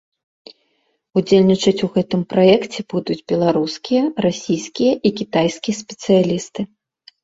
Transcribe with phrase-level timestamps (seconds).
[1.21, 6.61] Удзельнічаць у гэтым праекце будуць беларускія, расійскія і кітайскія спецыялісты.